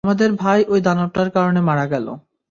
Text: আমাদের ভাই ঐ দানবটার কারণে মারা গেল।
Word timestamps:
আমাদের 0.03 0.29
ভাই 0.33 0.59
ঐ 0.67 0.75
দানবটার 0.79 1.29
কারণে 1.29 1.59
মারা 1.61 1.85
গেল। 1.85 2.07